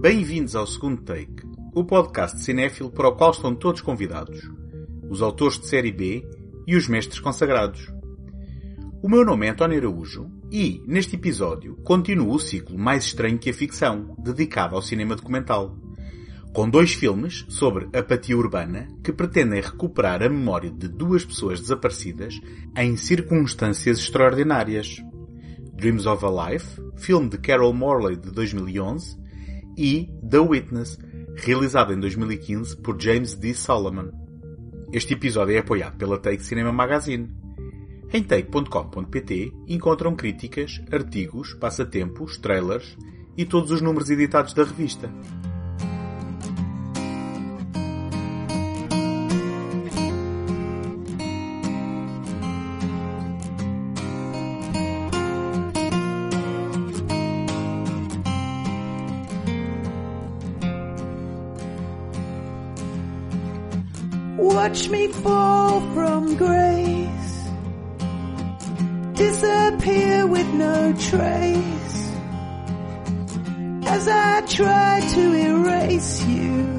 [0.00, 4.50] Bem-vindos ao segundo take, o podcast cinéfilo para o qual estão todos convidados,
[5.10, 6.26] os autores de série B
[6.66, 7.92] e os mestres consagrados.
[9.02, 13.50] O meu nome é António Araújo e, neste episódio, continuo o ciclo mais estranho que
[13.50, 15.76] a ficção, dedicado ao cinema documental.
[16.54, 22.40] Com dois filmes sobre apatia urbana que pretendem recuperar a memória de duas pessoas desaparecidas
[22.74, 24.96] em circunstâncias extraordinárias.
[25.74, 29.19] Dreams of a Life, filme de Carol Morley de 2011,
[29.76, 30.98] e The Witness,
[31.36, 33.54] realizado em 2015 por James D.
[33.54, 34.10] Solomon.
[34.92, 37.28] Este episódio é apoiado pela Take Cinema Magazine.
[38.12, 42.96] Em take.com.pt encontram críticas, artigos, passatempos, trailers
[43.36, 45.08] e todos os números editados da revista.
[64.40, 67.48] Watch me fall from grace,
[69.12, 72.12] disappear with no trace.
[73.86, 76.78] As I try to erase you,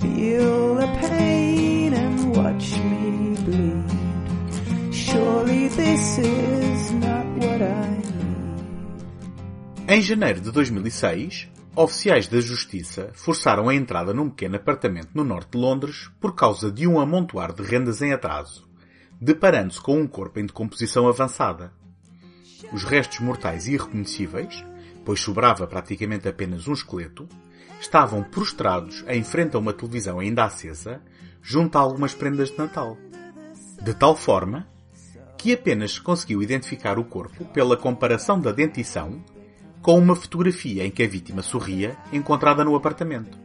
[0.00, 4.94] feel the pain and watch me bleed.
[4.94, 9.88] Surely this is not what I need.
[9.88, 11.48] Em janeiro de 2006,
[11.78, 16.72] oficiais da justiça forçaram a entrada num pequeno apartamento no norte de Londres por causa
[16.72, 18.68] de um amontoar de rendas em atraso,
[19.20, 21.72] deparando-se com um corpo em decomposição avançada.
[22.72, 24.64] Os restos mortais irreconhecíveis,
[25.04, 27.28] pois sobrava praticamente apenas um esqueleto,
[27.80, 31.00] estavam prostrados em frente a uma televisão ainda acesa,
[31.40, 32.98] junto a algumas prendas de Natal.
[33.80, 34.66] De tal forma
[35.36, 39.22] que apenas se conseguiu identificar o corpo pela comparação da dentição
[39.88, 43.38] com uma fotografia em que a vítima sorria encontrada no apartamento.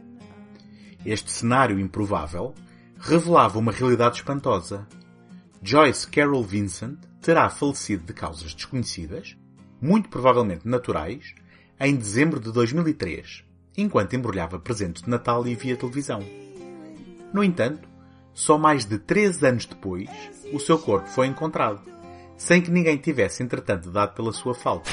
[1.02, 2.54] Este cenário improvável
[2.98, 4.86] revelava uma realidade espantosa.
[5.62, 9.38] Joyce Carol Vincent terá falecido de causas desconhecidas,
[9.80, 11.34] muito provavelmente naturais,
[11.80, 13.42] em dezembro de 2003,
[13.74, 16.22] enquanto embrulhava presentes de Natal e via televisão.
[17.32, 17.88] No entanto,
[18.34, 20.10] só mais de três anos depois,
[20.52, 21.80] o seu corpo foi encontrado,
[22.36, 24.90] sem que ninguém tivesse entretanto dado pela sua falta.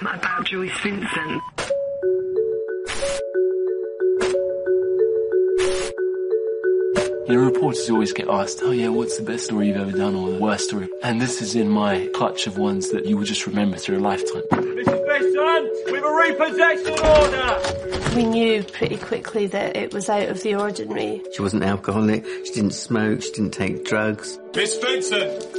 [0.00, 1.42] About Joyce Vincent.
[7.28, 10.14] You know, reporters always get asked, oh yeah, what's the best story you've ever done
[10.14, 10.88] or the worst story?
[11.02, 14.00] And this is in my clutch of ones that you will just remember through a
[14.00, 14.42] lifetime.
[14.52, 14.84] Mrs.
[15.06, 18.14] Besant, we've a repossession order!
[18.14, 21.20] We knew pretty quickly that it was out of the ordinary.
[21.34, 24.38] She wasn't alcoholic, she didn't smoke, she didn't take drugs.
[24.54, 25.52] Miss Vincent!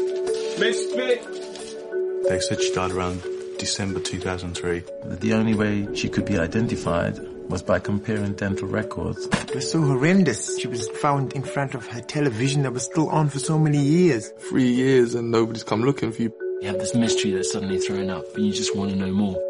[0.59, 3.21] Miss Vi- They said she died around
[3.57, 4.83] December 2003.
[5.05, 7.19] The only way she could be identified
[7.49, 9.25] was by comparing dental records.
[9.25, 10.59] It was so horrendous.
[10.59, 13.79] She was found in front of her television that was still on for so many
[13.79, 14.29] years.
[14.49, 16.33] Three years and nobody's come looking for you.
[16.61, 19.41] You have this mystery that's suddenly thrown up and you just want to know more.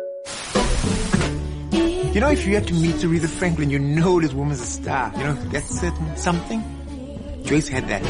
[2.13, 5.11] You know, if you had to meet Aretha Franklin, you know this woman's a star.
[5.17, 6.63] You know, that's certain something.
[7.43, 8.03] Joyce had that.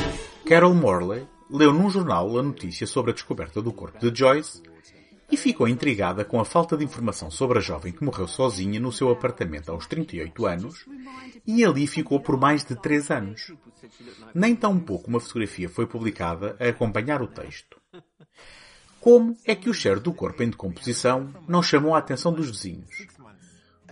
[0.45, 4.61] Carol Morley leu num jornal a notícia sobre a descoberta do corpo de Joyce
[5.29, 8.91] e ficou intrigada com a falta de informação sobre a jovem que morreu sozinha no
[8.91, 10.85] seu apartamento aos 38 anos
[11.45, 13.53] e ali ficou por mais de 3 anos.
[14.33, 17.77] Nem tão pouco uma fotografia foi publicada a acompanhar o texto.
[18.99, 23.07] Como é que o cheiro do corpo em decomposição não chamou a atenção dos vizinhos?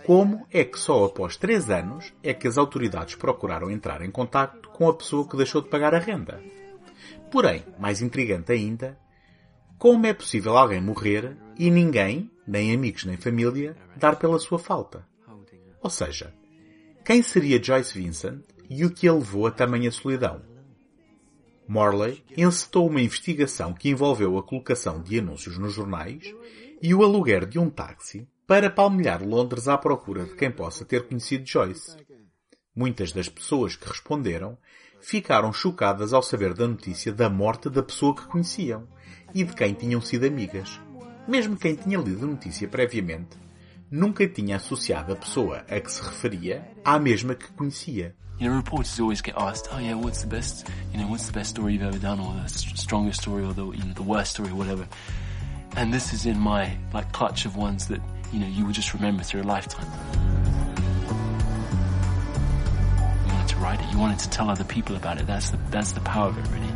[0.04, 4.68] Como é que só após 3 anos é que as autoridades procuraram entrar em contacto
[4.70, 6.40] com a pessoa que deixou de pagar a renda?
[7.30, 8.98] Porém, mais intrigante ainda,
[9.78, 15.06] como é possível alguém morrer e ninguém, nem amigos nem família, dar pela sua falta?
[15.82, 16.34] Ou seja,
[17.04, 20.42] quem seria Joyce Vincent e o que a levou a tamanha solidão?
[21.68, 26.34] Morley encetou uma investigação que envolveu a colocação de anúncios nos jornais
[26.80, 31.06] e o aluguer de um táxi para palmilhar Londres à procura de quem possa ter
[31.06, 31.96] conhecido Joyce.
[32.74, 34.56] Muitas das pessoas que responderam
[35.00, 38.86] ficaram chocadas ao saber da notícia da morte da pessoa que conheciam
[39.34, 40.80] e de quem tinham sido amigas.
[41.26, 43.36] Mesmo quem tinha lido a notícia previamente,
[43.90, 48.14] nunca tinha associado a pessoa a que se referia à mesma que conhecia.
[48.38, 51.32] You know, reporters always get asked, oh yeah, what's the best, you know, what's the
[51.32, 54.02] best story you've ever done or the st- strongest story or the, you know, the
[54.02, 54.86] worst story or whatever.
[55.74, 58.00] And this is in my, like, clutch of ones that,
[58.32, 59.86] you know, you will just remember through a lifetime.
[63.56, 63.90] to write it.
[63.92, 65.26] You wanted to tell other people about it.
[65.26, 66.72] That's the, that's the power of it, really.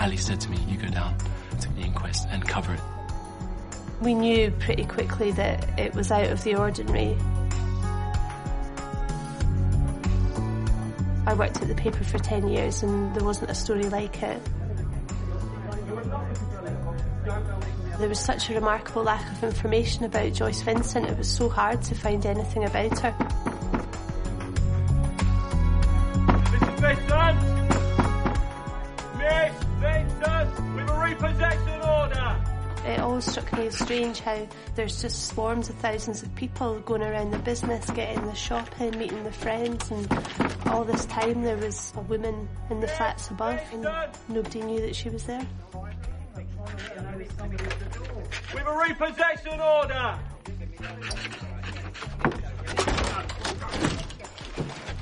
[0.00, 1.16] Ali said to me, you go down
[1.60, 2.80] to the inquest and cover it.
[4.00, 7.16] We knew pretty quickly that it was out of the ordinary.
[11.24, 14.42] I worked at the paper for 10 years and there wasn't a story like it.
[18.02, 21.82] There was such a remarkable lack of information about Joyce Vincent, it was so hard
[21.82, 23.12] to find anything about her.
[26.50, 26.80] Mrs.
[26.80, 27.38] Vincent!
[29.18, 30.74] Miss Vincent!
[30.74, 32.44] We've a repossession order!
[32.88, 37.02] It always struck me as strange how there's just swarms of thousands of people going
[37.02, 40.12] around the business, getting the shopping, meeting the friends, and
[40.66, 43.86] all this time there was a woman in the flats above and
[44.28, 45.46] nobody knew that she was there.
[48.54, 50.18] We've a repossession order!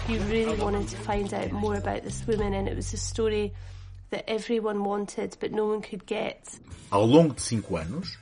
[0.09, 3.53] You really wanted to find out more about this woman, and it was a story
[4.11, 6.59] that everyone wanted but no one could get.
[6.91, 8.19] Ao longo de cinco anos,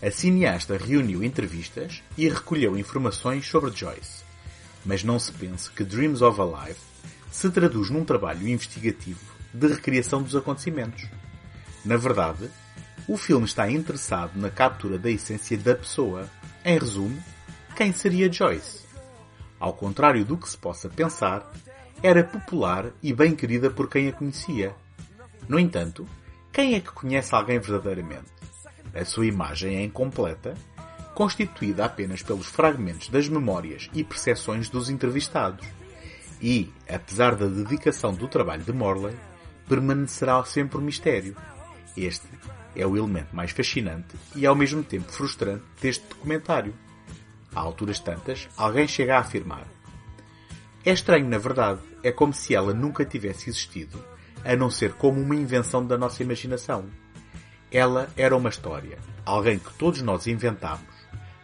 [0.00, 4.22] a cineasta reuniu entrevistas e recolheu informações sobre Joyce.
[4.84, 6.80] Mas não se pense que Dreams of a Life
[7.30, 9.20] se traduz num trabalho investigativo
[9.52, 11.08] de recriação dos acontecimentos.
[11.84, 12.50] Na verdade,
[13.08, 16.28] o filme está interessado na captura da essência da pessoa.
[16.64, 17.22] Em resumo,
[17.76, 18.86] quem seria Joyce?
[19.58, 21.50] Ao contrário do que se possa pensar,
[22.02, 24.74] era popular e bem querida por quem a conhecia.
[25.48, 26.06] No entanto,
[26.52, 28.30] quem é que conhece alguém verdadeiramente?
[28.94, 30.54] A sua imagem é incompleta,
[31.14, 35.66] constituída apenas pelos fragmentos das memórias e percepções dos entrevistados.
[36.40, 39.14] E, apesar da dedicação do trabalho de Morley,
[39.68, 41.36] permanecerá sempre um mistério.
[41.96, 42.26] Este
[42.74, 46.74] é o elemento mais fascinante e ao mesmo tempo frustrante deste documentário.
[47.54, 49.66] A alturas tantas, alguém chega a afirmar:
[50.84, 54.02] É estranho, na verdade, é como se ela nunca tivesse existido,
[54.44, 56.86] a não ser como uma invenção da nossa imaginação.
[57.70, 60.92] Ela era uma história, alguém que todos nós inventámos,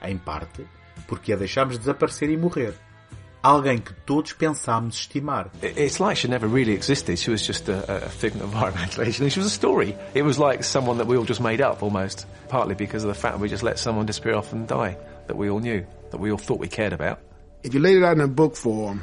[0.03, 0.67] em parte
[1.07, 2.75] porque a deixámos desaparecer e morrer.
[3.43, 5.51] Alguém que todos pensámos estimar.
[5.63, 7.19] It's like she never really existed.
[7.19, 9.29] She was just a, a figment of our imagination.
[9.29, 9.97] She was a story.
[10.15, 13.15] It was like someone that we all just made up almost, partly because of the
[13.15, 14.97] fact we just let someone disappear off and die
[15.29, 17.21] that we all knew, that we all thought we cared about.
[17.63, 19.03] If you laid it out in a book form,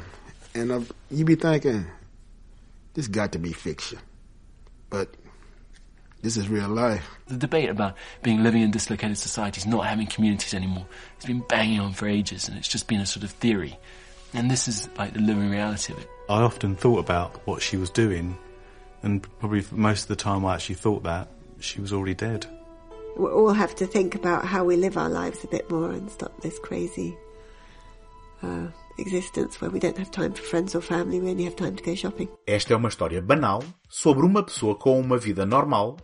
[0.54, 0.80] and uh,
[1.10, 1.86] you be thinking,
[2.94, 3.98] this got to be fiction.
[4.90, 5.14] But
[6.22, 7.08] this is real life.
[7.28, 10.86] The debate about being living in dislocated societies, not having communities anymore,
[11.16, 13.78] it's been banging on for ages and it's just been a sort of theory.
[14.34, 16.08] And this is like the living reality of it.
[16.28, 18.36] I often thought about what she was doing,
[19.02, 21.28] and probably most of the time I actually thought that
[21.60, 22.46] she was already dead.
[23.16, 26.10] We all have to think about how we live our lives a bit more and
[26.10, 27.16] stop this crazy
[28.42, 28.66] uh,
[28.98, 31.82] existence where we don't have time for friends or family, we only have time to
[31.82, 32.28] go shopping.
[32.46, 35.96] Esta é uma história banal sobre uma pessoa com uma vida normal,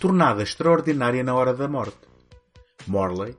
[0.00, 1.98] tornada extraordinária na hora da morte.
[2.86, 3.36] Morley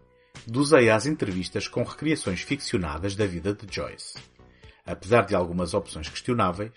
[0.48, 4.18] doseia as entrevistas com recriações ficcionadas da vida de Joyce.
[4.86, 6.72] Apesar de algumas opções questionáveis,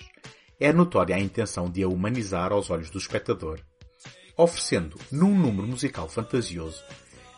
[0.58, 3.60] é notória a intenção de a humanizar aos olhos do espectador,
[4.36, 6.82] oferecendo, num número musical fantasioso,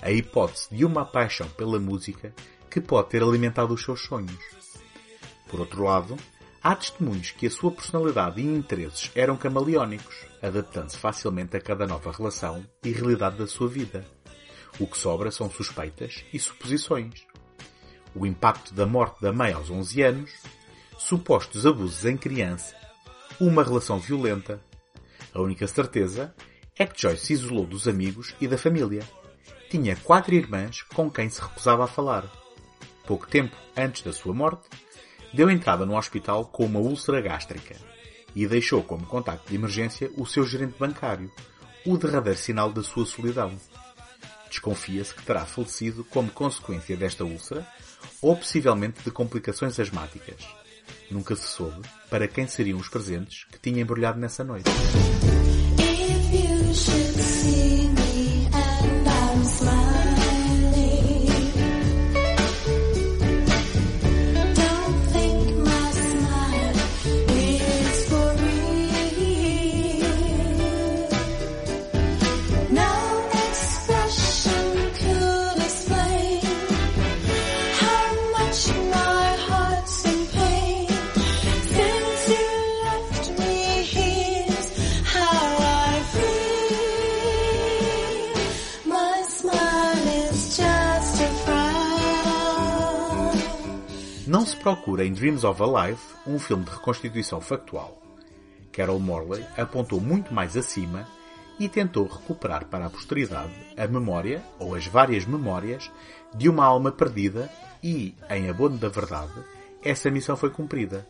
[0.01, 2.33] a hipótese de uma paixão pela música
[2.71, 4.39] que pode ter alimentado os seus sonhos.
[5.49, 6.17] Por outro lado,
[6.63, 12.13] há testemunhos que a sua personalidade e interesses eram camaleónicos, adaptando-se facilmente a cada nova
[12.13, 14.07] relação e realidade da sua vida.
[14.79, 17.27] O que sobra são suspeitas e suposições.
[18.15, 20.31] O impacto da morte da mãe aos 11 anos,
[20.99, 22.75] supostos abusos em criança,
[23.41, 24.61] uma relação violenta.
[25.33, 26.35] A única certeza
[26.79, 29.03] é que Joyce se isolou dos amigos e da família.
[29.71, 32.25] Tinha quatro irmãs com quem se recusava a falar.
[33.07, 34.69] Pouco tempo antes da sua morte,
[35.33, 37.77] deu entrada no hospital com uma úlcera gástrica
[38.35, 41.31] e deixou como contacto de emergência o seu gerente bancário,
[41.85, 43.57] o derradeiro sinal da sua solidão.
[44.51, 47.67] Desconfia-se que terá falecido como consequência desta úlcera
[48.21, 50.45] ou possivelmente de complicações asmáticas.
[51.11, 54.69] Nunca se soube para quem seriam os presentes que tinha embrulhado nessa noite.
[94.61, 98.01] Procura em Dreams of a Life um filme de reconstituição factual.
[98.71, 101.09] Carol Morley apontou muito mais acima
[101.59, 105.91] e tentou recuperar para a posteridade a memória, ou as várias memórias,
[106.35, 107.51] de uma alma perdida
[107.83, 109.33] e, em abono da verdade,
[109.83, 111.07] essa missão foi cumprida.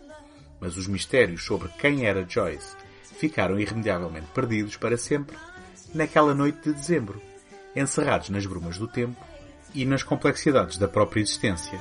[0.61, 5.37] Mas os mistérios sobre quem era Joyce ficaram irremediavelmente perdidos para sempre
[5.93, 7.21] naquela noite de dezembro,
[7.75, 9.21] encerrados nas brumas do tempo
[9.75, 11.81] e nas complexidades da própria existência.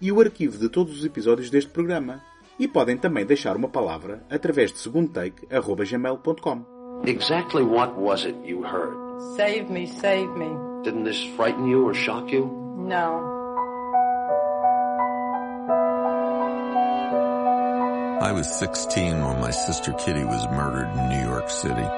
[0.00, 2.22] e o arquivo de todos os episódios deste programa.
[2.58, 6.64] E podem também deixar uma palavra através de segundotake.gmail.com.
[7.06, 8.94] Exactly what was it you heard?
[9.36, 10.50] Save me, save me.
[10.84, 12.46] Didn't this frighten you or shock you?
[12.76, 13.38] No.
[18.22, 21.88] I was 16 when my sister Kitty was murdered in New York City.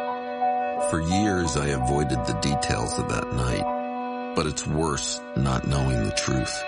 [0.90, 6.12] For years I avoided the details of that night, but it's worse not knowing the
[6.12, 6.62] truth.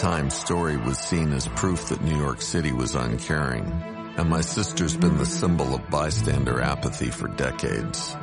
[0.00, 3.66] The Times story was seen as proof that New York City was uncaring,
[4.16, 8.16] and my sister's been the symbol of bystander apathy for decades.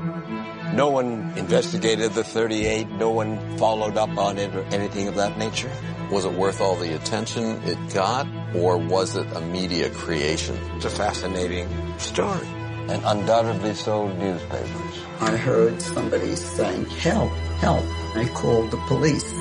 [0.74, 5.38] No one investigated the 38, no one followed up on it or anything of that
[5.38, 5.69] nature?
[6.10, 10.57] Was it worth all the attention it got, or was it a media creation?
[10.77, 11.69] It's a fascinating
[12.00, 12.48] story.
[12.89, 15.03] And undoubtedly sold newspapers.
[15.19, 17.29] I heard somebody saying, help,
[17.60, 17.86] help.
[18.15, 19.31] I called the police.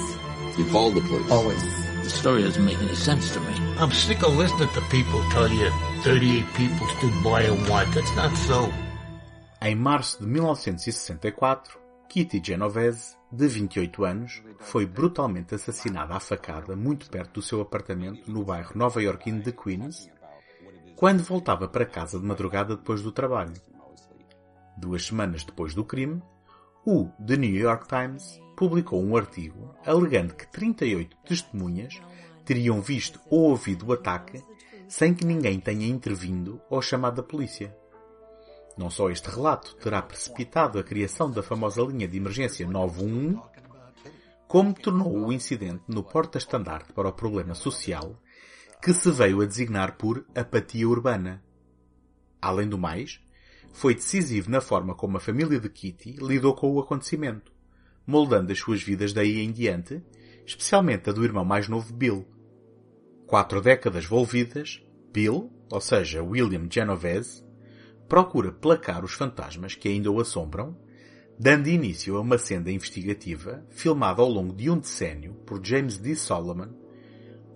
[0.59, 1.31] You called the police?
[1.31, 1.86] Always.
[2.07, 3.53] The story doesn't make any sense to me.
[3.81, 5.69] I'm sick of listening to people tell you
[6.03, 7.95] 38 people stood by and watched.
[7.95, 8.73] That's not so.
[9.61, 11.77] Em março de 1964,
[12.09, 18.31] Kitty Genovese, de 28 anos, foi brutalmente assassinada à facada muito perto do seu apartamento
[18.31, 20.09] no bairro nova-iorquino de Queens,
[20.95, 23.55] quando voltava para casa de madrugada depois do trabalho.
[24.79, 26.23] Duas semanas depois do crime,
[26.85, 32.01] o The New York Times publicou um artigo alegando que 38 testemunhas
[32.45, 34.43] teriam visto ou ouvido o ataque
[34.89, 37.77] sem que ninguém tenha intervindo ou chamado a polícia.
[38.77, 43.41] Não só este relato terá precipitado a criação da famosa linha de emergência 911,
[44.47, 48.17] como tornou o incidente no porta-estandarte para o problema social
[48.81, 51.43] que se veio a designar por apatia urbana.
[52.41, 53.21] Além do mais,
[53.73, 57.56] foi decisivo na forma como a família de Kitty lidou com o acontecimento,
[58.07, 60.03] moldando as suas vidas daí em diante,
[60.47, 62.27] especialmente a do irmão mais novo Bill.
[63.27, 64.81] Quatro décadas volvidas,
[65.13, 67.45] Bill, ou seja, William Genovese,
[68.09, 70.77] procura placar os fantasmas que ainda o assombram,
[71.39, 76.15] dando início a uma senda investigativa filmada ao longo de um decênio por James D.
[76.15, 76.69] Solomon,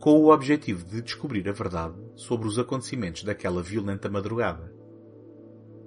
[0.01, 4.70] com o objetivo de descobrir a verdade sobre os acontecimentos daquela violenta madrugada.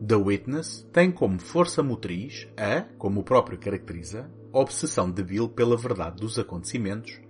[0.06, 5.78] The Witness tem como força motriz a, como o próprio caracteriza, obsessão de Bill pela
[5.78, 7.22] verdade dos acontecimentos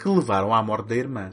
[0.00, 1.32] que levaram à morte da irmã,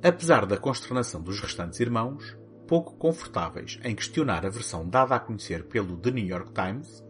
[0.00, 5.64] apesar da consternação dos restantes irmãos, pouco confortáveis em questionar a versão dada a conhecer
[5.64, 7.04] pelo The New York Times,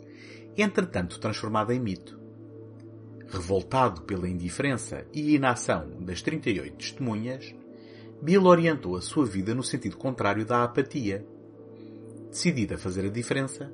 [0.56, 2.18] entretanto transformada em mito.
[3.28, 7.54] Revoltado pela indiferença e inação das 38 testemunhas,
[8.22, 11.26] Bill orientou a sua vida no sentido contrário da apatia.
[12.30, 13.72] Decidido a fazer a diferença,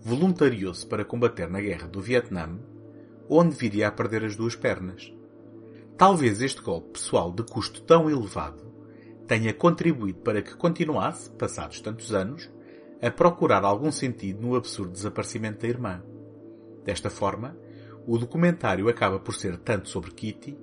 [0.00, 2.58] voluntariou-se para combater na guerra do Vietnã,
[3.28, 5.12] onde viria a perder as duas pernas.
[5.96, 8.66] Talvez este golpe pessoal de custo tão elevado
[9.26, 12.50] tenha contribuído para que continuasse, passados tantos anos,
[13.02, 16.02] a procurar algum sentido no absurdo desaparecimento da irmã.
[16.84, 17.54] Desta forma,
[18.06, 20.56] o documentário acaba por ser tanto sobre Kitty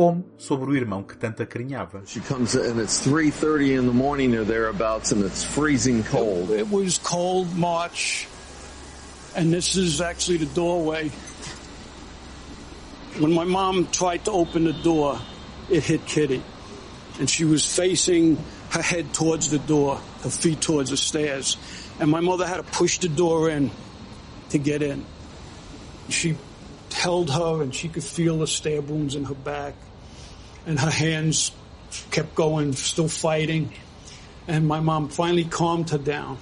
[0.00, 2.02] como sobre o irmão que tanto acarinhava.
[2.06, 6.50] She comes in, it's 3.30 in the morning or thereabouts and it's freezing cold.
[6.50, 8.26] It was cold March
[9.36, 11.10] and this is actually the doorway.
[13.18, 15.20] When my mom tried to open the door,
[15.68, 16.42] it hit Kitty.
[17.18, 18.38] And she was facing
[18.70, 21.58] her head towards the door, her feet towards the stairs.
[22.00, 23.70] And my mother had to push the door in
[24.48, 25.04] to get in.
[26.08, 26.38] She
[26.90, 29.74] held her and she could feel the stab wounds in her back
[30.66, 31.52] and her hands
[32.10, 33.72] kept going, still fighting.
[34.46, 36.38] And my mom finally calmed her down.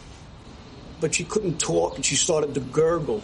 [1.00, 3.22] But she couldn't talk and she started to gurgle.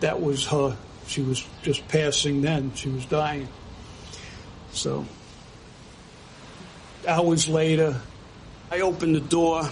[0.00, 0.76] That was her.
[1.06, 2.72] She was just passing then.
[2.74, 3.48] She was dying.
[4.72, 5.04] So,
[7.06, 8.00] hours later,
[8.70, 9.68] I opened the door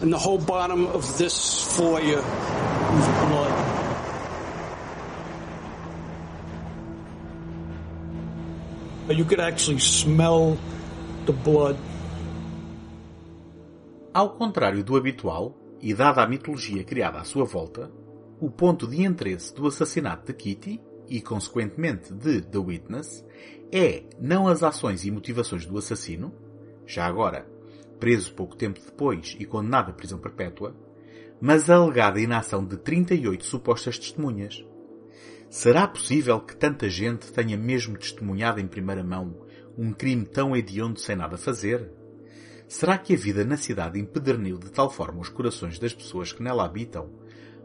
[0.00, 3.49] and the whole bottom of this foyer was blood.
[9.10, 10.56] You could actually smell
[11.26, 11.76] the blood.
[14.14, 17.90] Ao contrário do habitual, e dada a mitologia criada à sua volta,
[18.40, 23.24] o ponto de interesse do assassinato de Kitty, e consequentemente de The Witness,
[23.72, 26.32] é não as ações e motivações do assassino,
[26.86, 27.48] já agora
[27.98, 30.72] preso pouco tempo depois e condenado à prisão perpétua,
[31.40, 34.64] mas a alegada inação de 38 supostas testemunhas.
[35.50, 39.34] Será possível que tanta gente tenha mesmo testemunhado em primeira mão
[39.76, 41.90] um crime tão hediondo sem nada fazer?
[42.68, 46.40] Será que a vida na cidade empederniu de tal forma os corações das pessoas que
[46.40, 47.10] nela habitam,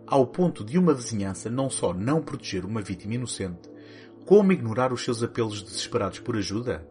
[0.07, 3.69] ao ponto de uma vizinhança não só não proteger uma vítima inocente,
[4.25, 6.89] como ignorar os seus apelos desesperados por ajuda?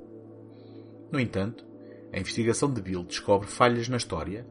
[1.10, 1.66] No entanto,
[2.12, 4.46] a investigação de Bill descobre falhas na história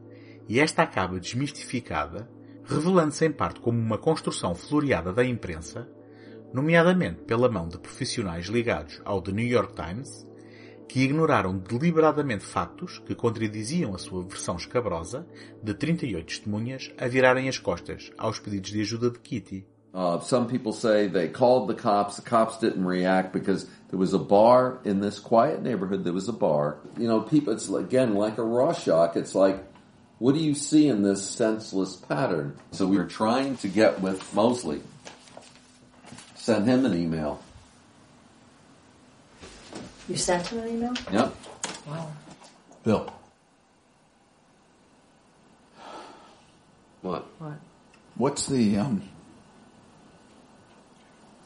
[0.46, 2.28] e esta acaba desmistificada,
[2.64, 5.88] revelando-se em parte como uma construção floreada da imprensa,
[6.54, 10.24] nomeadamente pela mão de profissionais ligados ao The New York Times,
[10.88, 15.26] que ignoraram deliberadamente factos que contradiziam a sua versão escabrosa
[15.60, 19.66] de 38 testemunhas a virarem as costas aos pedidos de ajuda de Kitty.
[19.92, 22.16] Uh, some people say they called the cops.
[22.16, 26.02] The cops didn't react because there was a bar in this quiet neighborhood.
[26.02, 26.78] There was a bar.
[26.98, 27.52] You know, people.
[27.52, 29.14] It's again like a Rorschach.
[29.14, 29.62] It's like,
[30.18, 32.56] what do you see in this senseless pattern?
[32.72, 34.82] So we were trying to get with Mosley.
[36.44, 37.40] Send him an email.
[40.06, 40.92] You sent him an email?
[41.10, 41.34] Yep.
[41.86, 42.12] Wow.
[42.84, 43.14] Bill.
[47.00, 47.24] What?
[47.38, 47.54] What?
[48.16, 49.08] What's the um,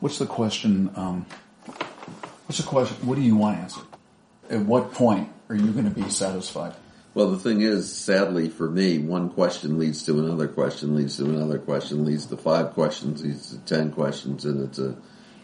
[0.00, 0.90] what's the question?
[0.96, 1.26] Um,
[2.46, 2.96] what's the question?
[3.06, 3.86] What do you want answered?
[4.50, 6.74] At what point are you going to be satisfied?
[7.18, 11.24] Well, the thing is, sadly for me, one question leads to another question, leads to
[11.24, 14.94] another question, leads to five questions, leads to ten questions, and it's a,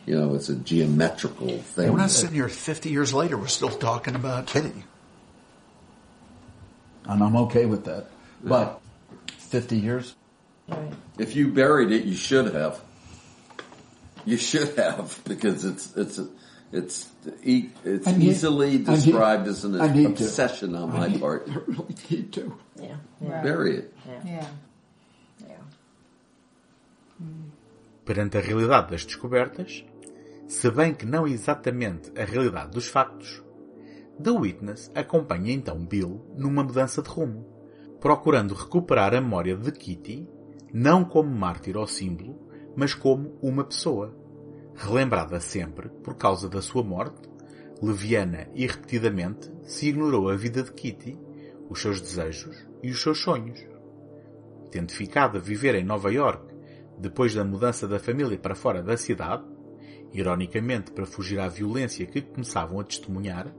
[0.07, 1.91] you know, it's a geometrical thing.
[1.91, 3.37] We're not sitting here 50 years later.
[3.37, 4.85] We're still talking about Kitty.
[7.07, 8.07] And I'm okay with that.
[8.45, 8.81] But
[9.39, 10.15] 50 years?
[11.19, 12.81] If you buried it, you should have.
[14.25, 16.21] You should have because it's it's
[16.77, 17.09] it's
[17.45, 20.09] e- it's need- easily I need- described as an to.
[20.25, 21.49] obsession on I my need- part.
[21.49, 22.53] I really need to.
[22.81, 22.99] Yeah.
[23.43, 23.95] Bury it.
[24.25, 24.49] Yeah.
[28.05, 29.85] Perante a realidade das descobertas,
[30.47, 33.43] se bem que não exatamente a realidade dos factos,
[34.23, 37.47] The Witness acompanha então Bill numa mudança de rumo,
[38.01, 40.29] procurando recuperar a memória de Kitty,
[40.73, 42.39] não como mártir ou símbolo,
[42.77, 44.15] mas como uma pessoa,
[44.77, 47.29] relembrada sempre por causa da sua morte,
[47.83, 51.19] leviana e repetidamente se ignorou a vida de Kitty,
[51.69, 53.65] os seus desejos e os seus sonhos.
[54.71, 56.55] Tendo ficado a viver em Nova York
[56.99, 59.45] depois da mudança da família para fora da cidade,
[60.13, 63.53] ironicamente para fugir à violência que começavam a testemunhar,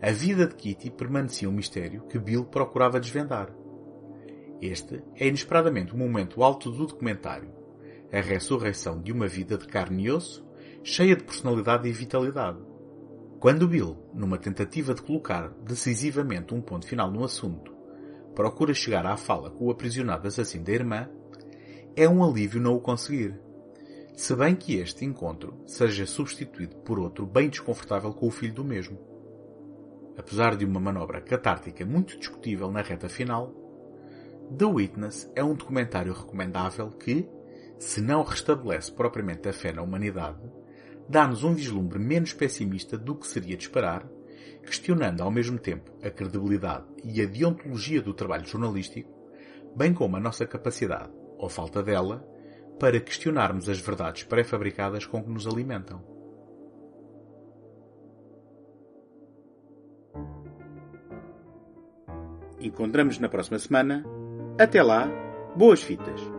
[0.00, 3.50] a vida de Kitty permanecia um mistério que Bill procurava desvendar.
[4.60, 7.50] Este é inesperadamente o momento alto do documentário,
[8.12, 10.46] a ressurreição de uma vida de carne e osso,
[10.82, 12.58] cheia de personalidade e vitalidade.
[13.40, 17.74] Quando Bill, numa tentativa de colocar decisivamente um ponto final no assunto,
[18.34, 21.08] procura chegar à fala com o aprisionado assassino da irmã,
[21.94, 23.40] é um alívio não o conseguir.
[24.14, 28.64] Se bem que este encontro seja substituído por outro bem desconfortável com o filho do
[28.64, 28.98] mesmo.
[30.16, 33.52] Apesar de uma manobra catártica muito discutível na reta final,
[34.56, 37.28] The Witness é um documentário recomendável que,
[37.78, 40.40] se não restabelece propriamente a fé na humanidade,
[41.08, 44.06] dá-nos um vislumbre menos pessimista do que seria de esperar,
[44.64, 49.14] questionando ao mesmo tempo a credibilidade e a deontologia do trabalho jornalístico,
[49.76, 52.26] bem como a nossa capacidade, ou falta dela,
[52.78, 56.16] para questionarmos as verdades pré-fabricadas com que nos alimentam.
[62.60, 64.04] Encontramos na próxima semana.
[64.58, 65.08] Até lá,
[65.56, 66.35] boas fitas!